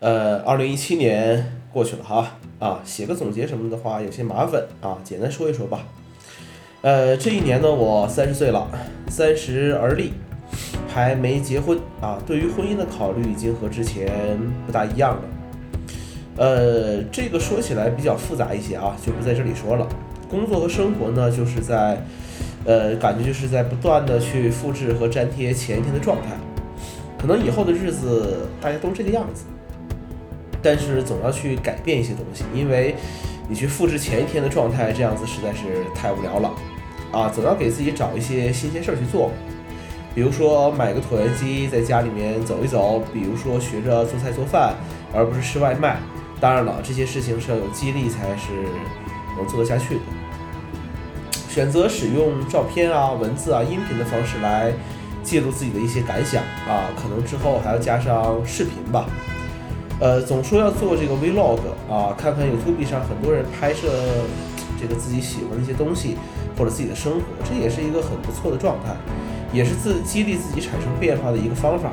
[0.00, 5.80] 呃，二零一七年过去了哈，啊，写个总结什么的话有些麻烦啊，简单说一说吧。
[6.82, 8.68] 呃，这一年呢，我三十岁了，
[9.08, 10.12] 三十而立，
[10.86, 12.22] 还没结婚啊。
[12.24, 14.08] 对于婚姻的考虑已经和之前
[14.64, 15.22] 不大一样了。
[16.36, 19.88] 呃，这个说起来比较复杂一些啊，就不在这里说了。
[20.30, 22.00] 工作和生活呢，就是在，
[22.64, 26.36] 呃，感觉就是在不断的去复制和粘贴前一天的状态。
[27.18, 29.42] 可能以后的日子大家都这个样子，
[30.62, 32.94] 但是总要去改变一些东西，因为
[33.48, 36.52] 你去复制前一天的状态，这样子实在是太无聊了。
[37.10, 39.30] 啊，总要给自己找一些新鲜事儿去做，
[40.14, 44.74] 比如说买个椭圆机在家里面走一走，比如说学着做菜做饭，
[45.14, 45.96] 而不是吃外卖。
[46.38, 48.52] 当然了，这些事情是要有激励才是
[49.36, 50.00] 能做得下去的。
[51.48, 54.72] 选择使用照片啊、文字啊、音频的方式来
[55.22, 59.06] 记录自己的一些感想啊，可能之后还要加上视频吧。
[60.00, 61.58] 呃，总说要做这个 vlog
[61.90, 63.88] 啊，看看 YouTube 上很多人拍摄
[64.80, 66.16] 这个自己喜欢的一些东西
[66.56, 68.94] 或者自己的生活，这也是一个很不错的状态，
[69.52, 71.90] 也是自激励自己产生变化的一个方法。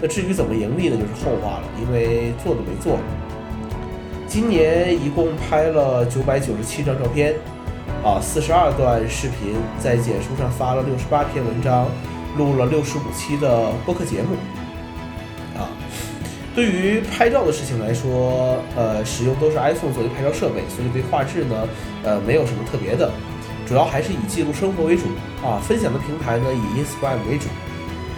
[0.00, 2.98] 那至于怎么盈利呢，就是后话了，因为做都没做。
[4.26, 7.34] 今年一共拍了九百九十七张照片，
[8.02, 11.86] 啊，四十二段视频，在简书上发了六十八篇文章，
[12.38, 14.61] 录了六十五期的播客节目。
[16.54, 21.66] 对于拍照的事情来说，呃，使用都是 iPhone 作为拍照设备，所以对画质呢，
[22.04, 23.10] 呃，没有什么特别的，
[23.66, 25.04] 主要还是以记录生活为主。
[25.42, 27.48] 啊，分享的平台呢，以 Instagram 为主，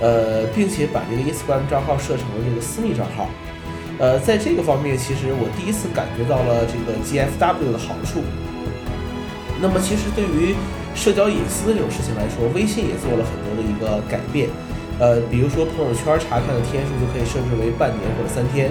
[0.01, 3.31] 呃，并且把这个 Instagram 账号设成了这个私密账号。
[3.99, 8.21] 呃，在这个方面，其实我第一次感觉到了这个 GFW 的好处。
[9.63, 10.55] 那么，其实对于
[10.95, 14.51] 社交隐私这种事情来说，微信也做了很多的一个改变。
[14.98, 18.70] 呃，比如说朋友圈查看的天数就可以设置为半年或者三天。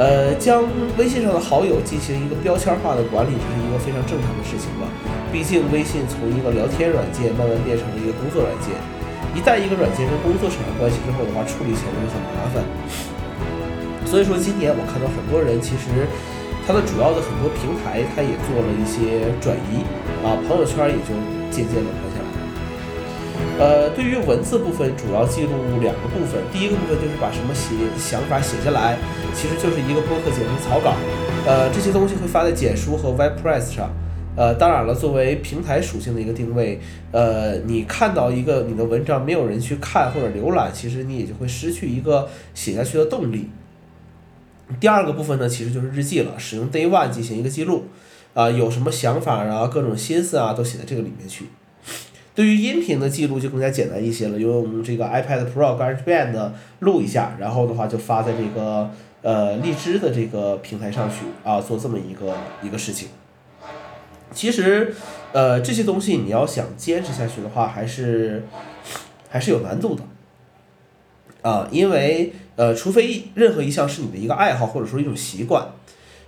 [0.00, 0.64] 呃，将
[0.96, 4.88] 微信上的好友进行一个标签化的管理，这是一个非常正常的事情了。
[5.28, 8.72] 毕竟微信从一个聊天软件慢慢变成了一个工作软件，
[9.36, 12.64] 一旦一个软件跟工作产生关系之后的话，处理起来就很麻烦。
[14.08, 16.08] 所以说，今年我看到很多人，其实
[16.64, 19.84] 他的主要的很多平台，他也做了一些转移
[20.24, 21.12] 啊，朋友圈也就
[21.52, 22.09] 渐渐的。
[23.60, 28.96] 呃，对于文字部分，主要记录两个部分，第一个部分就是把什么写想法写下来，
[29.34, 30.94] 其实就是一个播客节目草稿，
[31.46, 33.90] 呃，这些东西会发在简书和 WordPress 上。
[34.34, 36.80] 呃，当然了，作为平台属性的一个定位，
[37.12, 43.50] 呃，你看到一个你的文章没有人去看或者浏览，其实你也就会失去一个写下去的动力。
[44.80, 47.84] 第二个部分呢，其实就是日记了，使用 Day One 进行一个记录，
[48.32, 51.44] 啊，有什么想法啊，各种心思啊，都写在这个里面去。
[52.34, 58.90] 对于音频的记录就更加简单一些了，用这个 iPad Pro、GarageBand 录一下，然后的话就发在这个
[59.22, 63.08] 呃荔枝的这个平台上去啊，做这么一个一个事情。
[64.32, 64.94] 其实，
[65.32, 68.44] 呃，这些东西你要想坚持下去的话，还是
[69.28, 70.04] 还是有难度的。
[71.42, 75.68] 啊，因为呃，除非任何一项是你的一个爱好或者说一种习惯，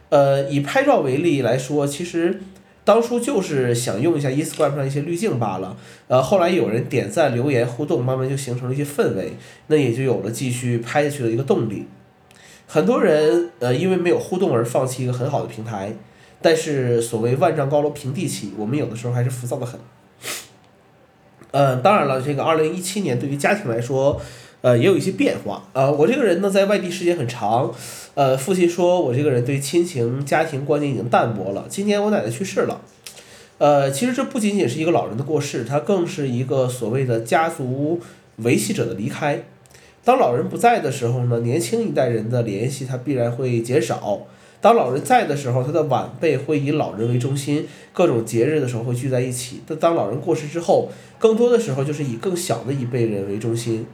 [0.09, 2.41] 呃，以拍照为例来说，其实
[2.84, 5.76] 当初就是想用一下 Instagram 上一些滤镜罢了，
[6.09, 9.34] 呃，后来有人点赞留言互动，慢慢就形成了一些氛围，
[9.69, 11.87] 那也就有了继续拍下去的一个动力。
[12.66, 15.94] 很多人呃因为没有互动而放弃一个很好的平台，
[16.41, 19.78] 但是所谓万丈高楼平地起，我们有的时候还是浮躁的很。
[21.53, 24.21] 嗯，当然了，这个二零一七年对于家庭来说。
[24.62, 25.69] 呃，也有一些变化。
[25.75, 27.73] 呃，我这个人呢，在外地时间很长。
[28.15, 31.67] 呃，父亲说我这个人对亲情、家庭观念已经淡薄了。
[31.69, 32.81] 今年我奶奶去世了。
[33.59, 38.01] 呃，其实这不仅仅是一个老人的过世，它更是一个所谓的家族
[38.37, 39.45] 维系者的离开。
[40.05, 44.27] 当老人不在的时候呢，年轻一代人的联系它必然会减少。
[44.61, 49.61] 当老人在的时候，他的晚辈会以老人为中心，各种节日的时候会聚在一起。
[49.67, 53.87] 但当老人过世之后，更多的时候就是以更小的一辈人为中心。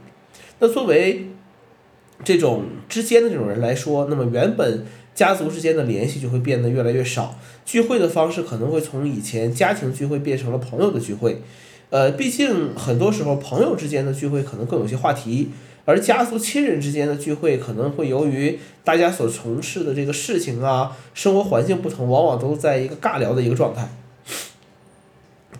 [0.59, 1.27] 那作为
[2.23, 4.85] 这种之间的这种人来说，那么原本
[5.15, 11.41] 家族之间的联系就会变得越来越少，聚会的方式可能会从以前家庭聚会变成了朋友的聚会。
[11.89, 15.49] 呃，毕竟很多时候朋友之间的聚会可能更有些话题，
[15.85, 23.89] 而家族亲人之间的聚会可能会由于大家所从事的这个事情啊、生活环境不同，往往都在一个尬聊的一个状态。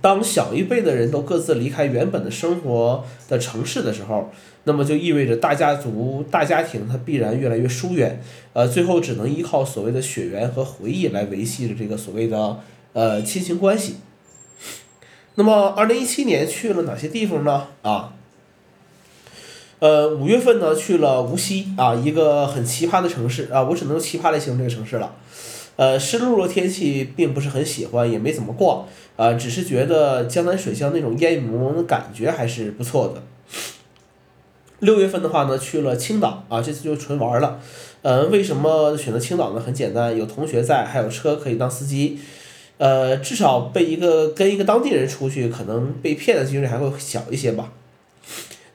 [0.02, 4.32] 当小一辈的人都各自离开原本的生活的城市的时候，
[4.64, 8.22] 那么就意味着大家族、大家庭它必然越来越疏远，
[8.54, 12.60] 呃，最后只能依靠所谓的血缘和回忆来维系着这个所谓的
[12.94, 13.98] 呃亲情关系。
[15.36, 17.68] 那么，二零一七年去了哪些地方呢？
[17.82, 18.14] 啊，
[19.80, 25.16] 呃，五月份呢去了无锡啊，一个很奇葩的城市啊，我只能奇葩来形容这个城市了。
[25.80, 28.86] 呃，湿漉漉天气并不是很喜欢，也没怎么逛
[29.16, 33.24] 啊，只是觉得江南水乡那种烟雨蒙蒙的感觉还是不错的。
[34.80, 37.62] 六月份的话呢，去了青岛啊，这次就纯玩了。
[38.02, 39.62] 呃，为什么选择青岛呢？
[39.62, 42.20] 很简单，有同学在，还有车可以当司机。
[42.78, 47.72] 呃，至少被一个跟一个当地人出去，可能被骗的几率还会小一些吧。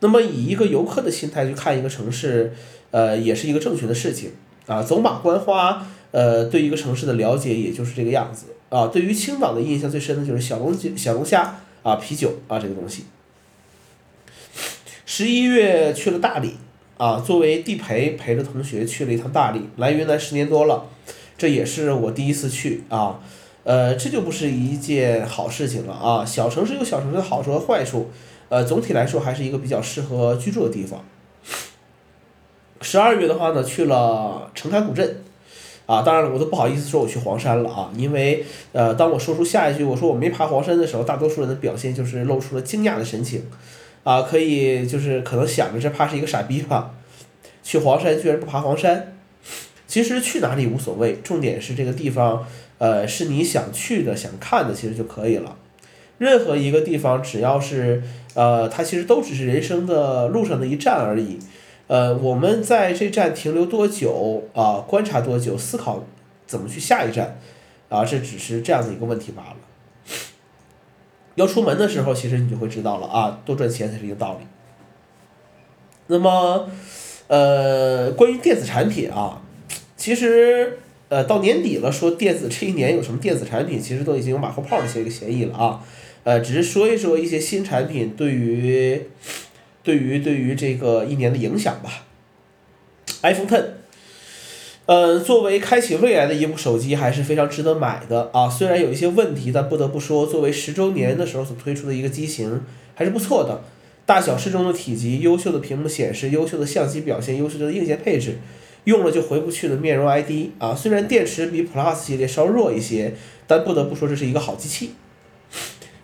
[0.00, 2.54] 那么以一个游客的心态去看一个城市，
[2.92, 4.30] 呃，也是一个正确的事情
[4.66, 4.82] 啊。
[4.82, 8.86] 走马观花，呃，对一个城市的了解也就是这个样子啊。
[8.86, 13.06] 对于青岛的印象最深的就是小龙小龙虾啊，啤酒啊这个东西。
[15.04, 16.54] 十一月去了大理
[16.98, 20.86] 啊，作为地陪陪着同学去了一趟大理，来云南十年多了，
[21.36, 23.18] 这也是我第一次去啊。
[23.64, 26.24] 呃，这就不是一件好事情了啊！
[26.24, 28.10] 小城市有小城市的好处和坏处，
[28.50, 31.04] 呃，总体来说还是一个比较适合居住的地方。
[32.82, 35.16] 十二月的话呢，去了澄潭古镇，
[35.86, 43.42] 啊，当然了，我都不好意思说我去黄山了啊，因为呃，当我说出下一句我说我没爬黄山的时候，大多数人的表现就是露出了惊讶的神情，
[44.02, 46.92] 啊，可以就是可能想着这怕是一个傻逼吧，
[47.62, 49.16] 去黄山居然不爬黄山，
[49.86, 52.46] 其实去哪里无所谓，重点是这个地方。
[52.78, 55.56] 呃，是你想去的、想看的，其实就可以了。
[56.18, 58.02] 任何一个地方，只要是
[58.34, 61.38] 呃，它其实都只是人生的路上的一站而已。
[61.86, 64.84] 呃，我们在这站停留多久啊？
[64.86, 65.56] 观察多久？
[65.56, 66.04] 思考
[66.46, 67.38] 怎么去下一站
[67.88, 68.04] 啊？
[68.04, 69.56] 这只是这样的一个问题罢了。
[71.34, 74.46] 要出门的时候，其实你就会知道了啊，多赚钱才是一个道理。
[76.06, 76.68] 那么，
[77.28, 79.42] 呃，关于电子产品啊，
[79.96, 80.78] 其实。
[81.10, 85.84] 呃，到年底了，说电子这一年有什么电子产品，其实都已经有马后炮的这个嫌疑了啊。
[86.24, 89.00] 呃，只是说一说一些新产品对于，
[89.84, 92.04] 对于对于这个一年的影响吧。
[93.22, 93.64] iPhone Ten，
[94.86, 98.50] 呃，作为开启未来的一部手机，还是非常值得买的啊。
[98.50, 102.62] 虽然有一些问题，但不得不说，作为十周年的时候所推出的一个机型，
[102.96, 103.62] 还是不错的。
[104.06, 108.38] 大小适中的体积，优秀的屏幕显示，优秀的相机表现，优秀的硬件配置。
[108.84, 113.14] 用了就回不去的面容 ID 啊，虽然电池比 Plus 系列稍弱一些，
[113.46, 114.90] 但不得不说这是一个好机器。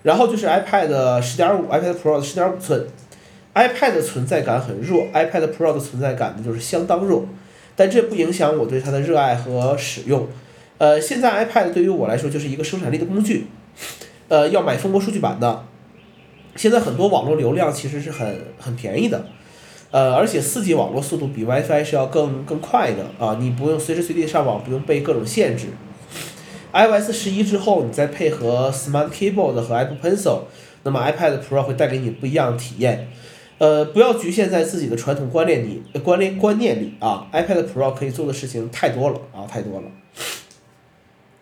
[0.03, 2.87] 然后就是 iPad 十点五，iPad Pro 的十点五寸
[3.69, 7.27] ，iPad 的存在感很弱，iPad Pro 的存在感呢就是相当弱，
[7.77, 10.29] 但这不影响我对它的热爱和使用。
[10.79, 13.47] 呃，现在 iPad 对于我来说就是一个生产力的工具，
[14.29, 15.65] 呃，要买蜂窝数据版的，
[16.57, 19.27] 现在很多网络流量其实是很很便宜的。
[19.91, 23.37] 呃，而且四 G 网络速度比 WiFi 是要更更快的啊！
[23.41, 25.67] 你不用随时随地上网，不用被各种限制。
[26.73, 30.43] iOS 十一之后，你再配合 Smart Keyboard 和 Apple Pencil，
[30.85, 33.09] 那么 iPad Pro 会带给你不一样的体验。
[33.61, 39.87] 呃，不要局限在自己的传统观念里，观念观念里啊！iPad Pro 可以做的事情太多了啊，太多了。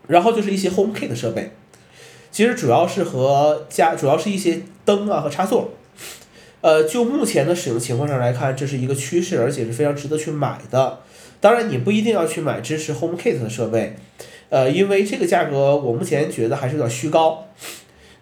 [0.09, 1.53] 然后就是一些 HomeKit 设备，
[2.33, 5.71] 其实主要是和家，主要是一些灯啊和插座。
[6.61, 10.99] 呃，就目前的使用情况上来看，这是一个趋势，而且是非常值得去买的。
[11.39, 13.95] 当然，你不一定要去买支持 HomeKit 的设备，
[14.49, 17.47] 呃，因为这个价格我目前觉得还是有点虚高。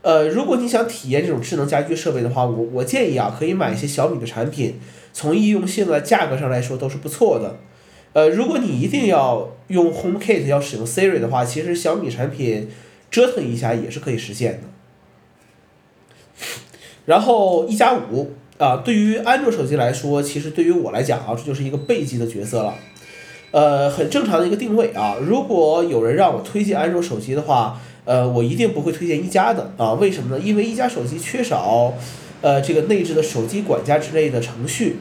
[0.06, 4.78] 呃，如果你想体验这种智能家居设备的话，我我建议啊，可以买一些小米的产品，
[5.12, 7.56] 从易用性啊、价格上来说都是不错的。
[8.12, 12.68] 呃，如果你一定要用 HomeKit 要使用 Siri 的话，其实小米产品
[13.10, 14.68] 折腾一下也是可以实现的。
[17.06, 22.74] 然后一加五啊，对于安卓手机来说，其实对于我来讲啊，这就是一个备机的角色了，
[23.50, 25.16] 呃，很正常的一个定位啊。
[25.20, 29.92] 如果有人让我推荐安卓手机的话，呃，我一定不会推荐一加的啊。
[29.92, 30.42] 为什么呢？
[30.42, 31.92] 因为一加手机缺少，
[32.40, 34.96] 呃，这个内置的手机管家之类的程序。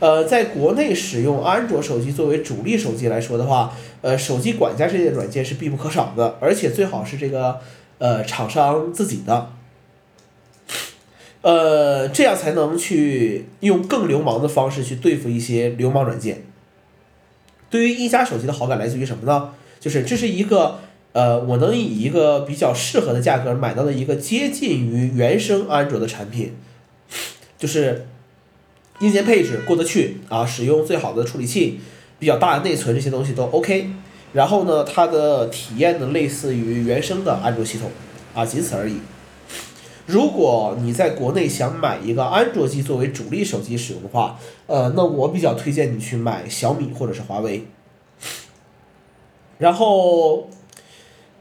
[0.00, 7.60] 呃，在国内使用安卓手机作为主力手机来说的话，呃，手机管家这些软件是必不可少的，而且最好是这个
[7.98, 9.50] 呃厂商自己的。
[11.42, 16.44] 呃，这样才能去用更流氓的方式去对付一些流氓软件。
[17.70, 19.50] 对于一加手机的好感来自于什么呢？
[19.80, 20.80] 就是这是一个
[21.18, 26.54] 呃，我能以一个比较适合的价格买到的一个接近于原生安卓的产品，
[27.58, 28.06] 就是
[29.00, 31.80] 硬件配置过得去啊，使用最好的处理器，
[32.20, 33.90] 比较大的内存这些东西都 OK。
[34.32, 37.90] 然后呢，它的体验呢类似于原生的安卓系统
[38.32, 38.98] 啊，仅此而已。
[40.06, 47.64] 如果你在国内想买一个安卓机作为主力手机使用的话，呃，那我比较推荐你去买小米或者是华为。
[49.58, 50.48] 然后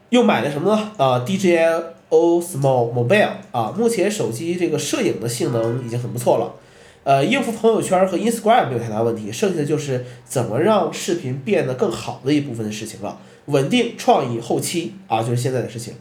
[0.09, 0.91] 又买了什么呢？
[0.97, 6.55] 啊，DJI Osmo Mobile 啊，目前手机这个摄影的性能已经很不错了，
[7.03, 13.19] 呃，应付朋友圈和 Instagram 没有太大问题，剩下的就是怎么让视频变得更好的一部分的事情了。
[13.47, 15.95] 稳定、创意、后期啊，就是现在的事情。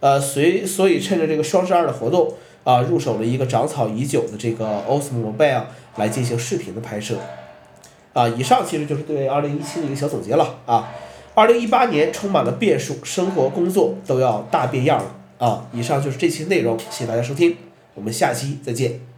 [0.00, 2.32] 呃，随所以趁着这个双十二的活动
[2.64, 5.64] 啊，入手了一个长草已久的这个 Osmo Mobile
[5.96, 7.18] 来进行视频的拍摄。
[8.14, 10.88] 啊，以上其实就是对二零一七的一个小总结了啊。
[11.40, 15.66] 二零一八年充满了变数，生活工作都要大变样了啊。
[15.72, 17.56] 以上就是这期内容，谢谢大家收听，
[17.94, 19.09] 我们下期再见。